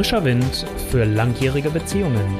[0.00, 2.38] Frischer Wind für langjährige Beziehungen.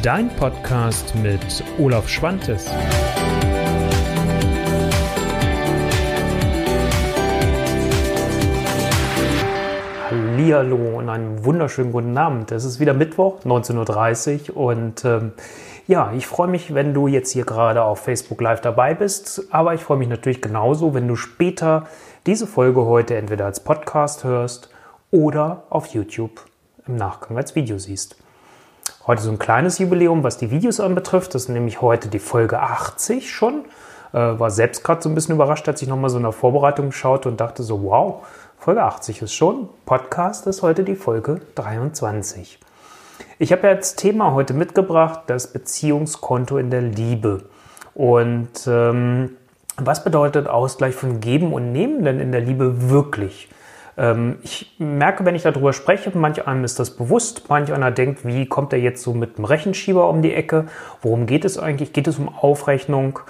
[0.00, 2.70] Dein Podcast mit Olaf Schwantes.
[10.08, 12.52] Hallihallo und einen wunderschönen guten Abend.
[12.52, 15.32] Es ist wieder Mittwoch, 19.30 Uhr und ähm,
[15.88, 19.74] ja, ich freue mich, wenn du jetzt hier gerade auf Facebook Live dabei bist, aber
[19.74, 21.88] ich freue mich natürlich genauso, wenn du später
[22.24, 24.70] diese Folge heute entweder als Podcast hörst
[25.10, 26.44] oder auf YouTube
[26.86, 28.16] im Nachgang als Video siehst.
[29.06, 31.34] Heute so ein kleines Jubiläum, was die Videos anbetrifft.
[31.34, 33.64] Das ist nämlich heute die Folge 80 schon.
[34.12, 36.92] Äh, war selbst gerade so ein bisschen überrascht, als ich nochmal so in der Vorbereitung
[36.92, 38.26] schaute und dachte so, wow,
[38.58, 39.68] Folge 80 ist schon.
[39.86, 42.58] Podcast ist heute die Folge 23.
[43.38, 47.44] Ich habe ja als Thema heute mitgebracht das Beziehungskonto in der Liebe.
[47.94, 49.36] Und ähm,
[49.76, 53.48] was bedeutet Ausgleich von Geben und Nehmen denn in der Liebe wirklich?
[53.96, 58.24] Ähm, ich merke, wenn ich darüber spreche, manch einem ist das bewusst, manch einer denkt,
[58.24, 60.66] wie kommt er jetzt so mit dem Rechenschieber um die Ecke?
[61.02, 61.92] Worum geht es eigentlich?
[61.92, 63.20] Geht es um Aufrechnung?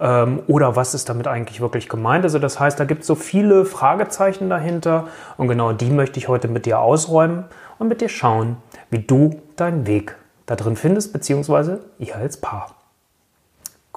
[0.00, 2.24] Ähm, oder was ist damit eigentlich wirklich gemeint?
[2.24, 6.28] Also das heißt, da gibt es so viele Fragezeichen dahinter und genau die möchte ich
[6.28, 7.44] heute mit dir ausräumen
[7.78, 8.56] und mit dir schauen,
[8.90, 12.77] wie du deinen Weg da drin findest, beziehungsweise ihr als Paar.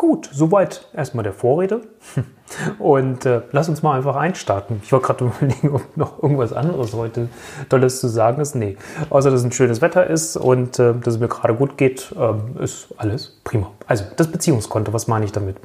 [0.01, 1.81] Gut, soweit erstmal der Vorrede.
[2.79, 4.81] Und äh, lass uns mal einfach einstarten.
[4.83, 7.29] Ich wollte gerade überlegen, ob noch irgendwas anderes heute
[7.69, 8.55] Tolles zu sagen ist.
[8.55, 8.77] Nee,
[9.11, 12.15] außer dass es ein schönes Wetter ist und äh, dass es mir gerade gut geht,
[12.17, 13.69] äh, ist alles prima.
[13.85, 15.57] Also das Beziehungskonto, was meine ich damit?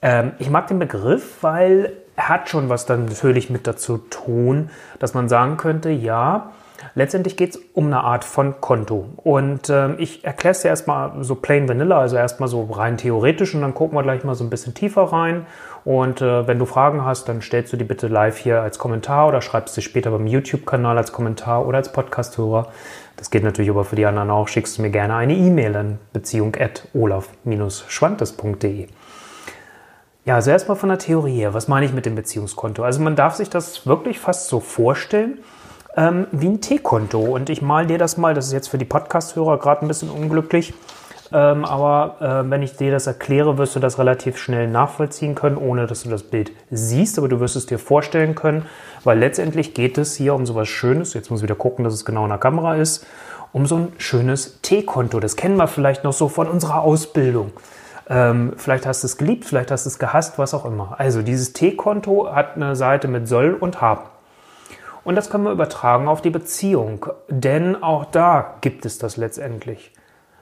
[0.00, 4.70] Ähm, ich mag den Begriff, weil er hat schon was dann natürlich mit dazu tun,
[5.00, 6.52] dass man sagen könnte, ja,
[6.94, 9.06] Letztendlich geht es um eine Art von Konto.
[9.16, 13.54] Und äh, ich erkläre es dir erstmal so plain vanilla, also erstmal so rein theoretisch
[13.54, 15.46] und dann gucken wir gleich mal so ein bisschen tiefer rein.
[15.84, 19.28] Und äh, wenn du Fragen hast, dann stellst du die bitte live hier als Kommentar
[19.28, 22.68] oder schreibst sie später beim YouTube-Kanal als Kommentar oder als Podcast-Hörer.
[23.16, 24.48] Das geht natürlich aber für die anderen auch.
[24.48, 28.88] Schickst du mir gerne eine E-Mail an beziehung at olaf-schwantes.de.
[30.24, 31.54] Ja, also erstmal von der Theorie her.
[31.54, 32.82] Was meine ich mit dem Beziehungskonto?
[32.84, 35.38] Also man darf sich das wirklich fast so vorstellen,
[35.98, 37.18] ähm, wie ein T-Konto.
[37.18, 40.10] Und ich mal dir das mal, das ist jetzt für die Podcast-Hörer gerade ein bisschen
[40.10, 40.72] unglücklich,
[41.32, 45.56] ähm, aber äh, wenn ich dir das erkläre, wirst du das relativ schnell nachvollziehen können,
[45.56, 48.64] ohne dass du das Bild siehst, aber du wirst es dir vorstellen können,
[49.04, 51.14] weil letztendlich geht es hier um sowas Schönes.
[51.14, 53.04] Jetzt muss ich wieder gucken, dass es genau in der Kamera ist.
[53.50, 55.20] Um so ein schönes T-Konto.
[55.20, 57.50] Das kennen wir vielleicht noch so von unserer Ausbildung.
[58.08, 60.96] Ähm, vielleicht hast du es geliebt, vielleicht hast du es gehasst, was auch immer.
[60.98, 64.02] Also dieses T-Konto hat eine Seite mit soll und haben.
[65.08, 69.90] Und das können wir übertragen auf die Beziehung, denn auch da gibt es das letztendlich.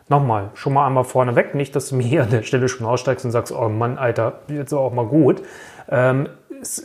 [0.08, 3.24] Nochmal, schon mal einmal vorneweg, nicht, dass du mir hier an der Stelle schon aussteigst
[3.24, 5.40] und sagst, oh Mann, Alter, jetzt auch mal gut.
[5.88, 6.28] Ähm,
[6.60, 6.82] es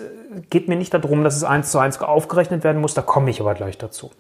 [0.52, 3.42] geht mir nicht darum, dass es eins zu eins aufgerechnet werden muss, da komme ich
[3.42, 4.12] aber gleich dazu.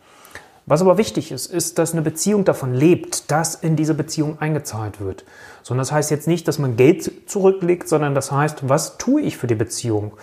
[0.65, 5.01] Was aber wichtig ist, ist, dass eine Beziehung davon lebt, dass in diese Beziehung eingezahlt
[5.01, 5.25] wird.
[5.63, 9.37] Sondern das heißt jetzt nicht, dass man Geld zurücklegt, sondern das heißt, was tue ich
[9.37, 10.13] für die Beziehung?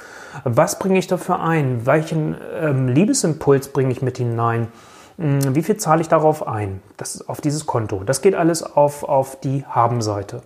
[0.45, 1.87] Was bringe ich dafür ein?
[1.87, 4.69] Welchen ähm, Liebesimpuls bringe ich mit hinein?
[5.19, 6.81] Hm, wie viel zahle ich darauf ein?
[6.97, 8.03] Das, auf dieses Konto.
[8.05, 10.43] Das geht alles auf, auf die Habenseite.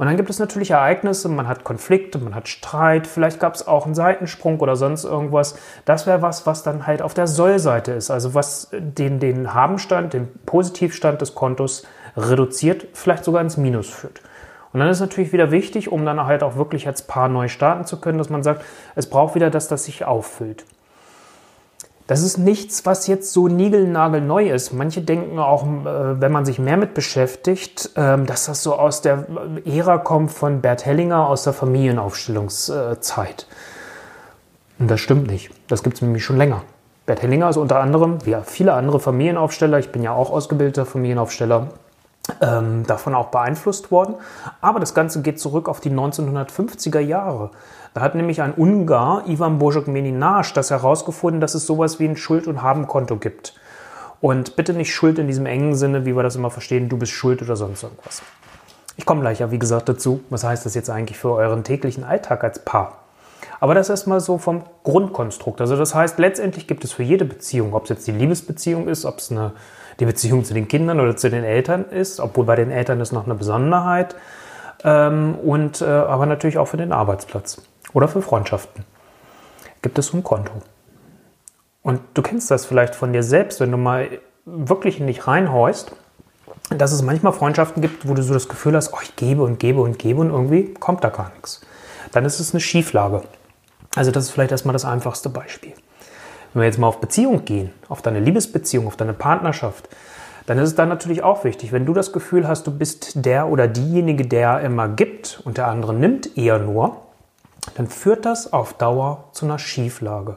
[0.00, 3.68] Und dann gibt es natürlich Ereignisse, man hat Konflikte, man hat Streit, vielleicht gab es
[3.68, 5.58] auch einen Seitensprung oder sonst irgendwas.
[5.84, 10.14] Das wäre was, was dann halt auf der Sollseite ist, also was den, den Habenstand,
[10.14, 14.22] den Positivstand des Kontos reduziert, vielleicht sogar ins Minus führt.
[14.72, 17.84] Und dann ist natürlich wieder wichtig, um dann halt auch wirklich als Paar neu starten
[17.84, 20.64] zu können, dass man sagt, es braucht wieder das, das sich auffüllt.
[22.10, 24.72] Das ist nichts, was jetzt so niegelnagelneu ist.
[24.72, 29.00] Manche denken auch, äh, wenn man sich mehr mit beschäftigt, ähm, dass das so aus
[29.00, 29.26] der
[29.64, 33.46] Ära kommt von Bert Hellinger aus der Familienaufstellungszeit.
[34.80, 35.50] Und das stimmt nicht.
[35.68, 36.62] Das gibt es nämlich schon länger.
[37.06, 41.68] Bert Hellinger ist unter anderem, wie viele andere Familienaufsteller, ich bin ja auch ausgebildeter Familienaufsteller,
[42.40, 44.14] ähm, davon auch beeinflusst worden.
[44.60, 47.50] Aber das Ganze geht zurück auf die 1950er Jahre.
[47.94, 52.16] Da hat nämlich ein Ungar, Ivan Božek Meninage, das herausgefunden, dass es sowas wie ein
[52.16, 53.54] Schuld- und Habenkonto gibt.
[54.20, 57.12] Und bitte nicht Schuld in diesem engen Sinne, wie wir das immer verstehen, du bist
[57.12, 58.22] schuld oder sonst irgendwas.
[58.96, 60.20] Ich komme gleich ja, wie gesagt, dazu.
[60.28, 62.98] Was heißt das jetzt eigentlich für euren täglichen Alltag als Paar?
[63.58, 65.60] Aber das erstmal so vom Grundkonstrukt.
[65.60, 69.04] Also das heißt, letztendlich gibt es für jede Beziehung, ob es jetzt die Liebesbeziehung ist,
[69.04, 69.52] ob es eine
[70.00, 73.12] die Beziehung zu den Kindern oder zu den Eltern ist, obwohl bei den Eltern ist
[73.12, 74.16] noch eine Besonderheit.
[74.82, 77.60] Ähm, und äh, aber natürlich auch für den Arbeitsplatz
[77.92, 78.84] oder für Freundschaften.
[79.82, 80.52] Gibt es ein Konto.
[81.82, 84.08] Und du kennst das vielleicht von dir selbst, wenn du mal
[84.44, 85.92] wirklich in dich reinhorchst,
[86.70, 89.58] dass es manchmal Freundschaften gibt, wo du so das Gefühl hast, oh, ich gebe und
[89.58, 91.60] gebe und gebe und irgendwie kommt da gar nichts.
[92.12, 93.22] Dann ist es eine Schieflage.
[93.94, 95.72] Also das ist vielleicht erstmal das einfachste Beispiel.
[96.52, 99.88] Wenn wir jetzt mal auf Beziehung gehen, auf deine Liebesbeziehung, auf deine Partnerschaft,
[100.46, 103.48] dann ist es dann natürlich auch wichtig, wenn du das Gefühl hast, du bist der
[103.48, 106.96] oder diejenige, der immer gibt und der andere nimmt eher nur,
[107.76, 110.36] dann führt das auf Dauer zu einer Schieflage.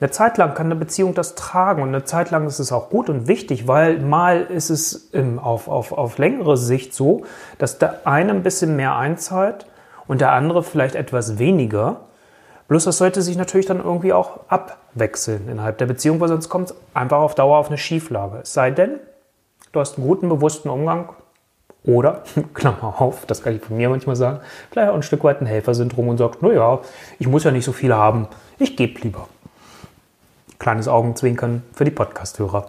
[0.00, 2.88] Eine Zeit lang kann eine Beziehung das tragen und eine Zeit lang ist es auch
[2.88, 5.10] gut und wichtig, weil mal ist es
[5.42, 7.24] auf, auf, auf längere Sicht so,
[7.58, 9.66] dass der eine ein bisschen mehr einzahlt
[10.06, 12.02] und der andere vielleicht etwas weniger.
[12.68, 14.40] Bloß das sollte sich natürlich dann irgendwie auch
[14.98, 18.40] abwechseln innerhalb der Beziehung, weil sonst kommt es einfach auf Dauer auf eine Schieflage.
[18.42, 18.98] Es sei denn,
[19.72, 21.10] du hast einen guten, bewussten Umgang
[21.84, 22.24] oder,
[22.54, 24.40] Klammer auf, das kann ich von mir manchmal sagen,
[24.70, 26.80] vielleicht auch ein Stück weit ein Helfersyndrom und sagt, naja,
[27.18, 28.26] ich muss ja nicht so viel haben,
[28.58, 29.28] ich gebe lieber.
[30.58, 32.66] Kleines Augenzwinkern für die Podcasthörer.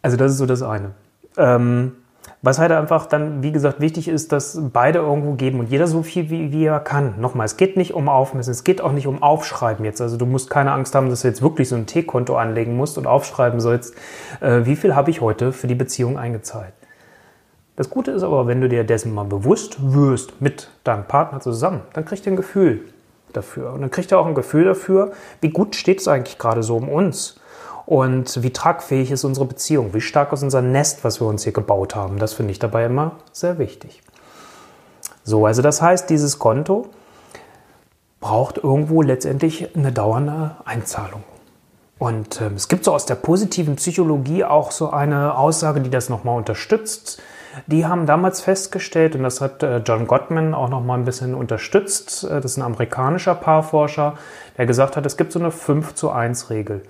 [0.00, 0.92] Also das ist so das eine.
[1.36, 1.96] Ähm,
[2.42, 6.02] was halt einfach dann, wie gesagt, wichtig ist, dass beide irgendwo geben und jeder so
[6.02, 7.20] viel, wie, wie er kann.
[7.20, 10.00] Nochmal, es geht nicht um Aufmessen, es geht auch nicht um Aufschreiben jetzt.
[10.00, 12.96] Also du musst keine Angst haben, dass du jetzt wirklich so ein T-Konto anlegen musst
[12.96, 13.94] und aufschreiben sollst,
[14.40, 16.72] äh, wie viel habe ich heute für die Beziehung eingezahlt.
[17.76, 21.80] Das Gute ist aber, wenn du dir dessen mal bewusst wirst mit deinem Partner zusammen,
[21.92, 22.82] dann kriegst du ein Gefühl
[23.32, 23.72] dafür.
[23.72, 26.76] Und dann kriegt er auch ein Gefühl dafür, wie gut steht es eigentlich gerade so
[26.76, 27.39] um uns.
[27.90, 29.94] Und wie tragfähig ist unsere Beziehung?
[29.94, 32.20] Wie stark ist unser Nest, was wir uns hier gebaut haben?
[32.20, 34.00] Das finde ich dabei immer sehr wichtig.
[35.24, 36.86] So, also das heißt, dieses Konto
[38.20, 41.24] braucht irgendwo letztendlich eine dauernde Einzahlung.
[41.98, 46.08] Und ähm, es gibt so aus der positiven Psychologie auch so eine Aussage, die das
[46.08, 47.20] nochmal unterstützt.
[47.66, 52.22] Die haben damals festgestellt, und das hat äh, John Gottman auch nochmal ein bisschen unterstützt,
[52.22, 54.14] äh, das ist ein amerikanischer Paarforscher,
[54.58, 56.84] der gesagt hat, es gibt so eine 5 zu 1 Regel.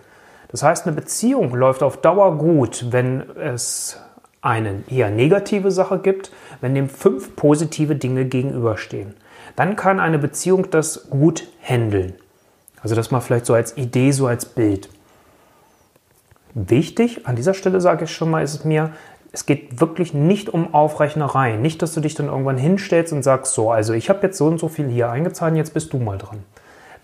[0.50, 3.98] Das heißt, eine Beziehung läuft auf Dauer gut, wenn es
[4.42, 9.14] eine eher negative Sache gibt, wenn dem fünf positive Dinge gegenüberstehen.
[9.56, 12.14] Dann kann eine Beziehung das gut handeln.
[12.82, 14.88] Also das mal vielleicht so als Idee, so als Bild.
[16.54, 18.92] Wichtig, an dieser Stelle sage ich schon mal, ist es mir,
[19.32, 21.56] es geht wirklich nicht um Aufrechnerei.
[21.56, 24.46] Nicht, dass du dich dann irgendwann hinstellst und sagst, so, also ich habe jetzt so
[24.46, 26.42] und so viel hier eingezahlt, jetzt bist du mal dran.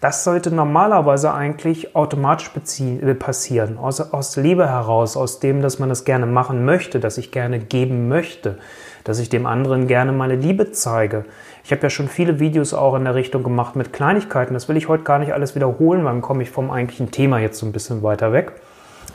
[0.01, 2.51] Das sollte normalerweise eigentlich automatisch
[2.81, 7.17] äh, passieren, aus, aus Liebe heraus, aus dem, dass man das gerne machen möchte, dass
[7.17, 8.59] ich gerne geben möchte,
[9.05, 11.25] dass ich dem anderen gerne meine Liebe zeige.
[11.65, 14.53] Ich habe ja schon viele Videos auch in der Richtung gemacht mit Kleinigkeiten.
[14.53, 17.39] Das will ich heute gar nicht alles wiederholen, weil dann komme ich vom eigentlichen Thema
[17.39, 18.53] jetzt so ein bisschen weiter weg.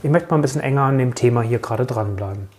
[0.01, 2.49] Ich möchte mal ein bisschen enger an dem Thema hier gerade dranbleiben.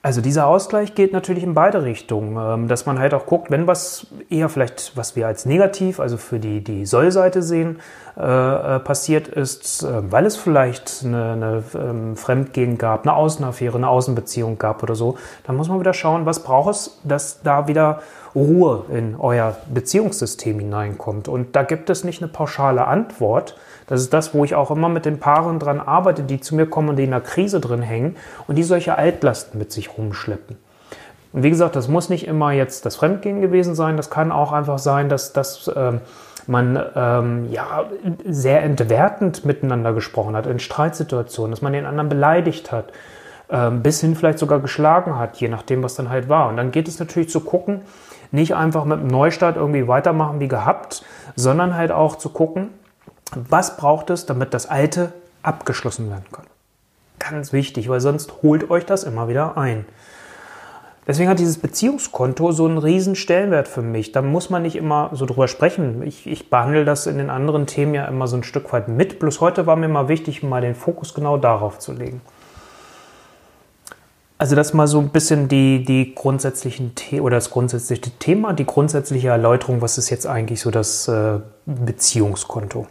[0.00, 3.66] Also dieser Ausgleich geht natürlich in beide Richtungen, ähm, dass man halt auch guckt, wenn
[3.66, 7.80] was eher vielleicht, was wir als negativ, also für die, die Soll-Seite sehen,
[8.18, 13.76] äh, äh passiert ist, äh, weil es vielleicht eine, eine ähm, Fremdgehen gab, eine Außenaffäre,
[13.76, 15.16] eine Außenbeziehung gab oder so,
[15.46, 18.00] dann muss man wieder schauen, was braucht es, dass da wieder
[18.34, 21.28] Ruhe in euer Beziehungssystem hineinkommt.
[21.28, 23.56] Und da gibt es nicht eine pauschale Antwort,
[23.88, 26.66] das ist das, wo ich auch immer mit den Paaren dran arbeite, die zu mir
[26.66, 28.16] kommen und die in einer Krise drin hängen
[28.46, 30.56] und die solche Altlasten mit sich rumschleppen.
[31.32, 33.96] Und wie gesagt, das muss nicht immer jetzt das Fremdgehen gewesen sein.
[33.96, 36.00] Das kann auch einfach sein, dass, dass ähm,
[36.48, 37.84] man ähm, ja,
[38.24, 42.92] sehr entwertend miteinander gesprochen hat in Streitsituationen, dass man den anderen beleidigt hat,
[43.50, 46.48] ähm, bis hin vielleicht sogar geschlagen hat, je nachdem, was dann halt war.
[46.48, 47.82] Und dann geht es natürlich zu gucken,
[48.30, 51.02] nicht einfach mit einem Neustart irgendwie weitermachen wie gehabt,
[51.36, 52.70] sondern halt auch zu gucken,
[53.34, 55.12] was braucht es, damit das Alte
[55.42, 56.46] abgeschlossen werden kann?
[57.18, 59.86] Ganz wichtig, weil sonst holt euch das immer wieder ein.
[61.08, 64.12] Deswegen hat dieses Beziehungskonto so einen riesen Stellenwert für mich.
[64.12, 66.02] Da muss man nicht immer so drüber sprechen.
[66.06, 69.18] Ich, ich, behandle das in den anderen Themen ja immer so ein Stück weit mit.
[69.18, 72.20] Bloß heute war mir mal wichtig, mal den Fokus genau darauf zu legen.
[74.36, 78.66] Also das mal so ein bisschen die, die grundsätzlichen The oder das grundsätzliche Thema, die
[78.66, 82.86] grundsätzliche Erläuterung, was ist jetzt eigentlich so das äh, Beziehungskonto.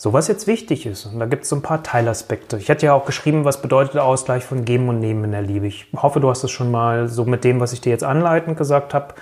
[0.00, 2.56] So, was jetzt wichtig ist, und da gibt es so ein paar Teilaspekte.
[2.56, 5.66] Ich hatte ja auch geschrieben, was bedeutet Ausgleich von Geben und Nehmen in der Liebe.
[5.66, 8.56] Ich hoffe, du hast es schon mal so mit dem, was ich dir jetzt anleitend
[8.56, 9.14] gesagt habe,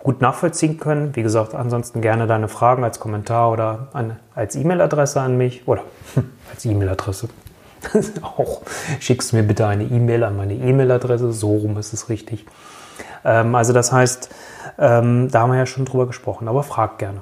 [0.00, 1.14] gut nachvollziehen können.
[1.14, 5.84] Wie gesagt, ansonsten gerne deine Fragen als Kommentar oder an, als E-Mail-Adresse an mich oder
[6.52, 7.28] als E-Mail-Adresse.
[8.22, 8.62] auch
[8.98, 12.44] schickst mir bitte eine E-Mail an meine E-Mail-Adresse, so rum ist es richtig.
[13.24, 14.34] Ähm, also das heißt,
[14.80, 17.20] ähm, da haben wir ja schon drüber gesprochen, aber frag gerne.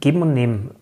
[0.00, 0.74] Geben und nehmen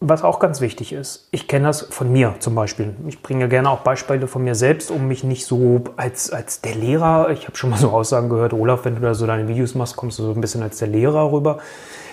[0.00, 2.94] was auch ganz wichtig ist, ich kenne das von mir zum Beispiel.
[3.08, 6.74] Ich bringe gerne auch Beispiele von mir selbst, um mich nicht so als, als der
[6.74, 9.74] Lehrer, ich habe schon mal so Aussagen gehört, Olaf, wenn du da so deine Videos
[9.74, 11.58] machst, kommst du so ein bisschen als der Lehrer rüber.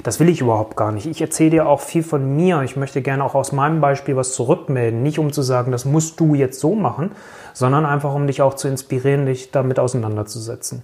[0.01, 1.07] Das will ich überhaupt gar nicht.
[1.07, 2.61] Ich erzähle dir auch viel von mir.
[2.61, 5.03] Ich möchte gerne auch aus meinem Beispiel was zurückmelden.
[5.03, 7.11] Nicht um zu sagen, das musst du jetzt so machen,
[7.53, 10.83] sondern einfach um dich auch zu inspirieren, dich damit auseinanderzusetzen.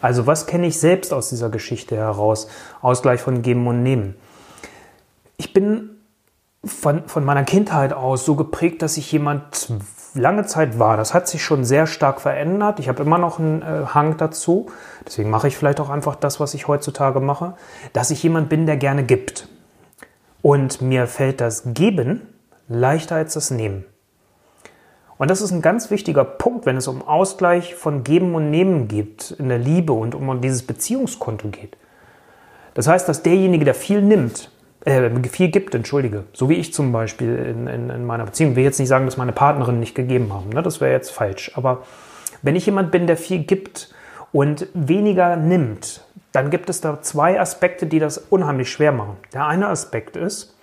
[0.00, 2.48] Also was kenne ich selbst aus dieser Geschichte heraus?
[2.80, 4.16] Ausgleich von Geben und Nehmen.
[5.36, 5.91] Ich bin
[6.64, 9.68] von, von meiner Kindheit aus so geprägt, dass ich jemand
[10.14, 10.96] lange Zeit war.
[10.96, 12.78] Das hat sich schon sehr stark verändert.
[12.78, 14.66] Ich habe immer noch einen äh, Hang dazu.
[15.06, 17.54] Deswegen mache ich vielleicht auch einfach das, was ich heutzutage mache,
[17.92, 19.48] dass ich jemand bin, der gerne gibt.
[20.42, 22.22] Und mir fällt das Geben
[22.68, 23.84] leichter als das Nehmen.
[25.18, 28.88] Und das ist ein ganz wichtiger Punkt, wenn es um Ausgleich von Geben und Nehmen
[28.88, 31.76] geht in der Liebe und um dieses Beziehungskonto geht.
[32.74, 34.50] Das heißt, dass derjenige, der viel nimmt,
[34.84, 38.56] äh, viel gibt, entschuldige, so wie ich zum Beispiel in, in, in meiner Beziehung, ich
[38.56, 40.62] will jetzt nicht sagen, dass meine Partnerin nicht gegeben haben, ne?
[40.62, 41.82] das wäre jetzt falsch, aber
[42.42, 43.94] wenn ich jemand bin, der viel gibt
[44.32, 49.16] und weniger nimmt, dann gibt es da zwei Aspekte, die das unheimlich schwer machen.
[49.34, 50.54] Der eine Aspekt ist,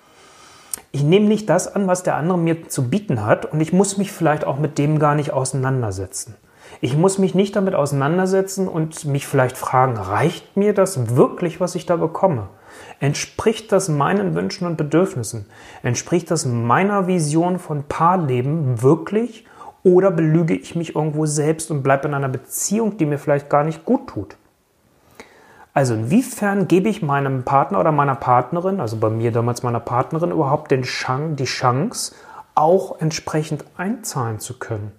[0.91, 3.97] ich nehme nicht das an, was der andere mir zu bieten hat und ich muss
[3.97, 6.35] mich vielleicht auch mit dem gar nicht auseinandersetzen.
[6.81, 11.75] Ich muss mich nicht damit auseinandersetzen und mich vielleicht fragen, reicht mir das wirklich, was
[11.75, 12.47] ich da bekomme?
[13.00, 15.45] Entspricht das meinen Wünschen und Bedürfnissen?
[15.83, 19.45] Entspricht das meiner Vision von Paarleben wirklich?
[19.83, 23.63] Oder belüge ich mich irgendwo selbst und bleibe in einer Beziehung, die mir vielleicht gar
[23.63, 24.36] nicht gut tut?
[25.74, 30.31] Also inwiefern gebe ich meinem Partner oder meiner Partnerin, also bei mir damals meiner Partnerin,
[30.31, 32.13] überhaupt den Chance, die Chance,
[32.55, 34.91] auch entsprechend einzahlen zu können?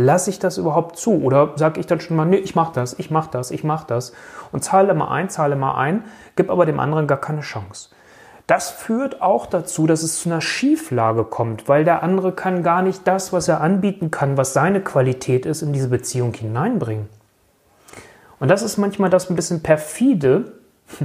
[0.00, 1.24] Lasse ich das überhaupt zu?
[1.24, 3.84] Oder sage ich dann schon mal, nee, ich mache das, ich mache das, ich mache
[3.88, 4.12] das
[4.52, 6.04] und zahle immer ein, zahle immer ein,
[6.36, 7.88] gebe aber dem anderen gar keine Chance.
[8.46, 12.82] Das führt auch dazu, dass es zu einer Schieflage kommt, weil der andere kann gar
[12.82, 17.08] nicht das, was er anbieten kann, was seine Qualität ist, in diese Beziehung hineinbringen.
[18.38, 20.52] Und das ist manchmal das ein bisschen perfide,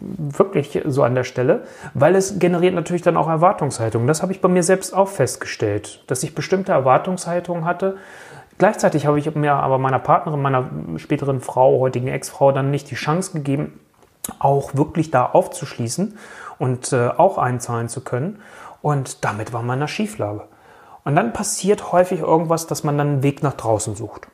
[0.00, 4.06] wirklich so an der Stelle, weil es generiert natürlich dann auch Erwartungshaltungen.
[4.06, 7.96] Das habe ich bei mir selbst auch festgestellt, dass ich bestimmte Erwartungshaltungen hatte.
[8.58, 12.96] Gleichzeitig habe ich mir aber meiner Partnerin, meiner späteren Frau, heutigen Ex-Frau, dann nicht die
[12.96, 13.78] Chance gegeben,
[14.38, 16.18] auch wirklich da aufzuschließen
[16.58, 18.40] und äh, auch einzahlen zu können.
[18.82, 20.44] Und damit war man in einer Schieflage.
[21.04, 24.28] Und dann passiert häufig irgendwas, dass man dann einen Weg nach draußen sucht.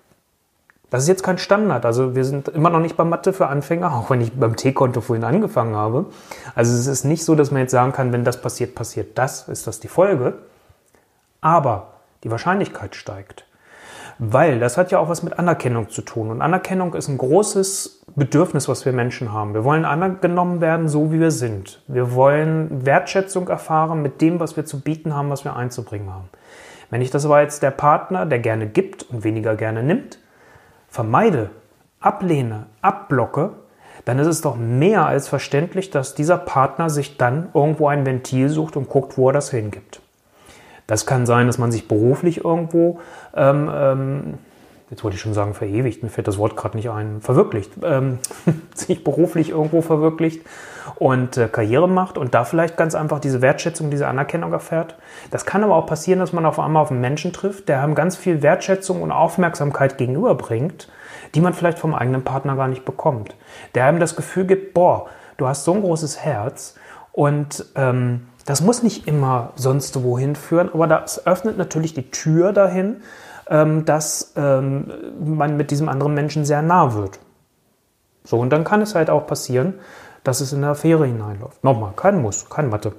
[0.95, 1.85] Das ist jetzt kein Standard.
[1.87, 5.01] Also wir sind immer noch nicht bei Mathe für Anfänger, auch wenn ich beim T-Konto
[5.01, 6.07] vorhin angefangen habe.
[6.55, 9.49] Also es ist nicht so, dass man jetzt sagen kann, wenn das passiert, passiert das,
[9.49, 10.35] ist das die Folge.
[11.41, 13.45] Aber die Wahrscheinlichkeit steigt.
[14.21, 16.31] Weil das hat ja auch was mit Anerkennung zu tun.
[16.31, 19.53] Und Anerkennung ist ein großes Bedürfnis, was wir Menschen haben.
[19.53, 21.83] Wir wollen anergenommen werden, so wie wir sind.
[21.89, 26.29] Wir wollen Wertschätzung erfahren mit dem, was wir zu bieten haben, was wir einzubringen haben.
[26.91, 30.19] Wenn ich das aber jetzt der Partner, der gerne gibt und weniger gerne nimmt,
[30.95, 31.51] vermeide,
[31.99, 33.51] ablehne, abblocke,
[34.05, 38.49] dann ist es doch mehr als verständlich, dass dieser Partner sich dann irgendwo ein Ventil
[38.49, 40.01] sucht und guckt, wo er das hingibt.
[40.87, 43.01] Das kann sein, dass man sich beruflich irgendwo,
[43.35, 44.35] ähm, ähm,
[44.95, 48.19] jetzt wollte ich schon sagen verewigt, mir fällt das Wort gerade nicht ein, verwirklicht, ähm,
[48.75, 50.43] sich beruflich irgendwo verwirklicht
[50.97, 54.97] und äh, Karriere macht und da vielleicht ganz einfach diese Wertschätzung, diese Anerkennung erfährt.
[55.33, 57.97] Das kann aber auch passieren, dass man auf einmal auf einen Menschen trifft, der einem
[57.97, 60.89] ganz viel Wertschätzung und Aufmerksamkeit gegenüberbringt,
[61.35, 63.35] die man vielleicht vom eigenen Partner gar nicht bekommt.
[63.75, 65.07] Der einem das Gefühl gibt, boah,
[65.39, 66.77] du hast so ein großes Herz
[67.11, 72.53] und ähm, das muss nicht immer sonst wohin führen, aber das öffnet natürlich die Tür
[72.53, 72.99] dahin,
[73.47, 74.91] dass ähm,
[75.23, 77.19] man mit diesem anderen Menschen sehr nah wird.
[78.25, 79.75] So, und dann kann es halt auch passieren,
[80.23, 81.63] dass es in eine Affäre hineinläuft.
[81.63, 82.95] Nochmal, kein Muss, kein Mathe.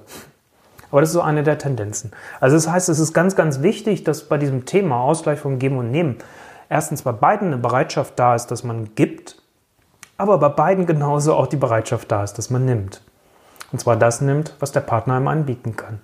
[0.90, 2.12] Aber das ist so eine der Tendenzen.
[2.40, 5.78] Also das heißt, es ist ganz, ganz wichtig, dass bei diesem Thema Ausgleich von Geben
[5.78, 6.18] und Nehmen
[6.68, 9.42] erstens bei beiden eine Bereitschaft da ist, dass man gibt,
[10.16, 13.02] aber bei beiden genauso auch die Bereitschaft da ist, dass man nimmt.
[13.72, 16.00] Und zwar das nimmt, was der Partner einem anbieten kann.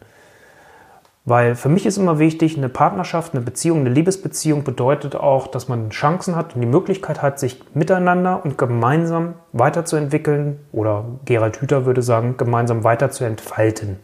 [1.25, 5.69] Weil für mich ist immer wichtig, eine Partnerschaft, eine Beziehung, eine Liebesbeziehung bedeutet auch, dass
[5.69, 11.87] man Chancen hat und die Möglichkeit hat, sich miteinander und gemeinsam weiterzuentwickeln oder Gerald Hüther
[11.87, 14.01] würde sagen, gemeinsam weiterzuentfalten.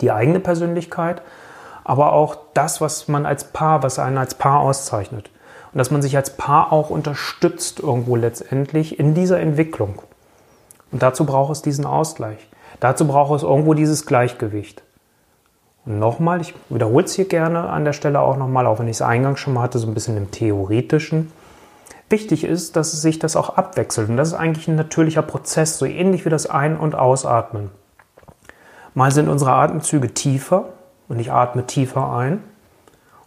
[0.00, 1.20] Die eigene Persönlichkeit,
[1.84, 5.30] aber auch das, was man als Paar, was einen als Paar auszeichnet.
[5.72, 10.00] Und dass man sich als Paar auch unterstützt irgendwo letztendlich in dieser Entwicklung.
[10.90, 12.48] Und dazu braucht es diesen Ausgleich.
[12.80, 14.82] Dazu braucht es irgendwo dieses Gleichgewicht.
[15.86, 19.02] Nochmal, ich wiederhole es hier gerne an der Stelle auch nochmal, auch wenn ich es
[19.02, 21.30] eingangs schon mal hatte, so ein bisschen im Theoretischen.
[22.08, 24.08] Wichtig ist, dass sich das auch abwechselt.
[24.08, 27.70] Und das ist eigentlich ein natürlicher Prozess, so ähnlich wie das Ein- und Ausatmen.
[28.94, 30.70] Mal sind unsere Atemzüge tiefer
[31.08, 32.42] und ich atme tiefer ein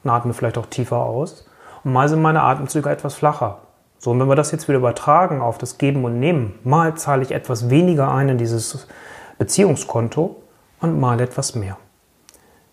[0.03, 1.47] und atme vielleicht auch tiefer aus.
[1.83, 3.59] Und mal sind meine Atemzüge etwas flacher.
[3.99, 7.21] So, und wenn wir das jetzt wieder übertragen auf das Geben und Nehmen, mal zahle
[7.21, 8.87] ich etwas weniger ein in dieses
[9.37, 10.41] Beziehungskonto
[10.79, 11.77] und mal etwas mehr.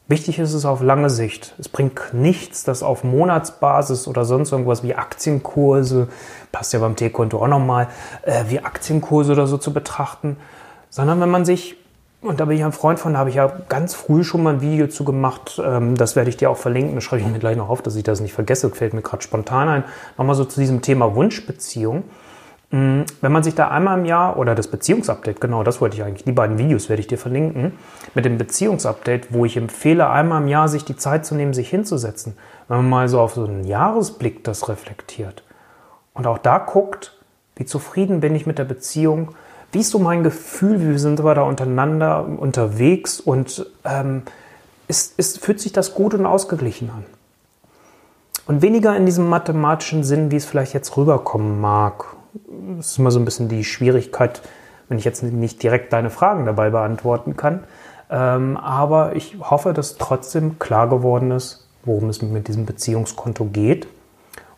[0.06, 1.54] Wichtig ist es auf lange Sicht.
[1.58, 6.08] Es bringt nichts, das auf Monatsbasis oder sonst irgendwas wie Aktienkurse,
[6.52, 7.88] passt ja beim T-Konto auch nochmal,
[8.22, 10.36] äh, wie Aktienkurse oder so zu betrachten,
[10.90, 11.76] sondern wenn man sich
[12.20, 14.54] und da bin ich ein Freund von, da habe ich ja ganz früh schon mal
[14.54, 15.60] ein Video zu gemacht.
[15.62, 16.94] Ähm, das werde ich dir auch verlinken.
[16.94, 18.70] Das schreibe ich mir gleich noch auf, dass ich das nicht vergesse.
[18.70, 19.84] Fällt mir gerade spontan ein.
[20.16, 22.04] Nochmal so zu diesem Thema Wunschbeziehung.
[22.74, 26.02] Mm, wenn man sich da einmal im Jahr oder das Beziehungsupdate, genau das wollte ich
[26.02, 27.74] eigentlich, die beiden Videos werde ich dir verlinken,
[28.14, 31.70] mit dem Beziehungsupdate, wo ich empfehle, einmal im Jahr sich die Zeit zu nehmen, sich
[31.70, 32.36] hinzusetzen.
[32.66, 35.44] Wenn man mal so auf so einen Jahresblick das reflektiert
[36.14, 37.16] und auch da guckt,
[37.54, 39.36] wie zufrieden bin ich mit der Beziehung,
[39.70, 44.22] wie ist so mein Gefühl, wie sind wir da untereinander unterwegs und ähm,
[44.88, 47.04] ist, ist, fühlt sich das gut und ausgeglichen an?
[48.48, 52.06] Und weniger in diesem mathematischen Sinn, wie es vielleicht jetzt rüberkommen mag.
[52.76, 54.42] Das ist immer so ein bisschen die Schwierigkeit,
[54.88, 57.64] wenn ich jetzt nicht direkt deine Fragen dabei beantworten kann.
[58.10, 63.86] Ähm, aber ich hoffe, dass trotzdem klar geworden ist, worum es mit diesem Beziehungskonto geht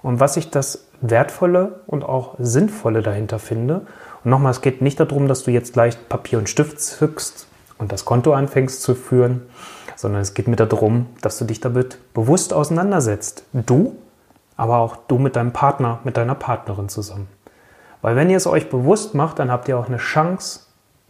[0.03, 3.83] und was ich das Wertvolle und auch Sinnvolle dahinter finde
[4.25, 7.47] und nochmal, es geht nicht darum, dass du jetzt gleich Papier und Stift zückst
[7.79, 9.43] und das Konto anfängst zu führen,
[9.95, 13.45] sondern es geht mir darum, dass du dich damit bewusst auseinandersetzt.
[13.53, 13.97] Du,
[14.57, 17.29] aber auch du mit deinem Partner, mit deiner Partnerin zusammen.
[18.07, 20.61] Weil wenn ihr es euch bewusst macht, dann habt ihr auch eine Chance,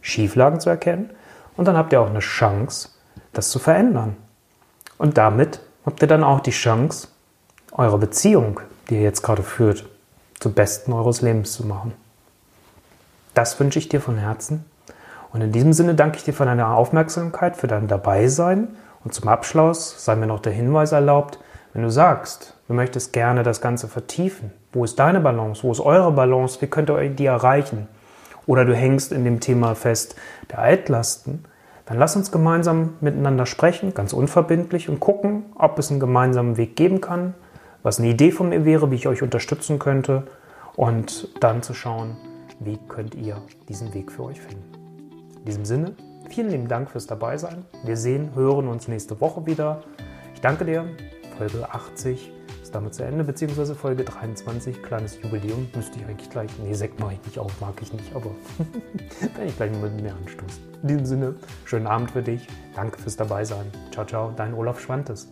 [0.01, 1.11] Schieflagen zu erkennen
[1.55, 2.89] und dann habt ihr auch eine Chance,
[3.33, 4.17] das zu verändern.
[4.97, 7.09] Und damit habt ihr dann auch die Chance,
[7.71, 9.85] eure Beziehung, die ihr jetzt gerade führt,
[10.39, 11.93] zum Besten eures Lebens zu machen.
[13.35, 14.65] Das wünsche ich dir von Herzen.
[15.31, 18.69] Und in diesem Sinne danke ich dir für deine Aufmerksamkeit, für dein Dabeisein.
[19.03, 21.37] Und zum Abschluss sei mir noch der Hinweis erlaubt,
[21.77, 25.79] wenn du sagst, du möchtest gerne das Ganze vertiefen, wo ist deine Balance, wo ist
[25.79, 27.87] eure Balance, wie könnt ihr die erreichen?
[28.47, 30.15] Oder du hängst in dem Thema fest
[30.49, 31.45] der Altlasten,
[31.85, 36.75] dann lass uns gemeinsam miteinander sprechen, ganz unverbindlich und gucken, ob es einen gemeinsamen Weg
[36.75, 37.35] geben kann,
[37.83, 40.23] was eine Idee von mir wäre, wie ich euch unterstützen könnte
[40.75, 42.17] und dann zu schauen,
[42.59, 43.37] wie könnt ihr
[43.69, 44.65] diesen Weg für euch finden.
[45.37, 45.93] In diesem Sinne,
[46.27, 47.65] vielen lieben Dank fürs Dabeisein.
[47.83, 49.83] Wir sehen, hören uns nächste Woche wieder.
[50.33, 50.83] Ich danke dir.
[51.37, 52.31] Folge 80
[52.63, 55.67] ist damit zu Ende, beziehungsweise Folge 23, kleines Jubiläum.
[55.75, 58.31] Müsste ich eigentlich gleich, nee, Sekt mache ich nicht auf, mag ich nicht, aber
[59.37, 60.63] wenn ich gleich mal mit mir anstoßen.
[60.81, 61.35] In diesem Sinne,
[61.65, 62.47] schönen Abend für dich.
[62.75, 63.71] Danke fürs Dabeisein.
[63.91, 65.31] Ciao, ciao, dein Olaf Schwantes.